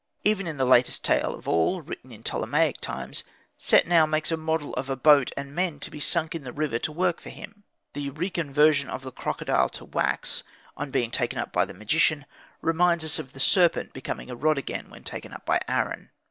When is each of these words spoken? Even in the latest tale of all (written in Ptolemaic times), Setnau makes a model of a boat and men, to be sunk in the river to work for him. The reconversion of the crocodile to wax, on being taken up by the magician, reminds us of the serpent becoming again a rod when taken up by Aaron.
Even 0.23 0.47
in 0.47 0.57
the 0.57 0.65
latest 0.65 1.05
tale 1.05 1.35
of 1.35 1.47
all 1.47 1.83
(written 1.83 2.11
in 2.11 2.23
Ptolemaic 2.23 2.81
times), 2.81 3.23
Setnau 3.55 4.09
makes 4.09 4.31
a 4.31 4.35
model 4.35 4.73
of 4.73 4.89
a 4.89 4.95
boat 4.95 5.29
and 5.37 5.53
men, 5.53 5.79
to 5.79 5.91
be 5.91 5.99
sunk 5.99 6.33
in 6.33 6.43
the 6.43 6.51
river 6.51 6.79
to 6.79 6.91
work 6.91 7.21
for 7.21 7.29
him. 7.29 7.65
The 7.93 8.09
reconversion 8.09 8.89
of 8.89 9.03
the 9.03 9.11
crocodile 9.11 9.69
to 9.69 9.85
wax, 9.85 10.41
on 10.75 10.89
being 10.89 11.11
taken 11.11 11.37
up 11.37 11.53
by 11.53 11.65
the 11.65 11.75
magician, 11.75 12.25
reminds 12.61 13.05
us 13.05 13.19
of 13.19 13.33
the 13.33 13.39
serpent 13.39 13.93
becoming 13.93 14.31
again 14.31 14.83
a 14.85 14.85
rod 14.85 14.89
when 14.89 15.03
taken 15.03 15.33
up 15.33 15.45
by 15.45 15.61
Aaron. 15.67 16.09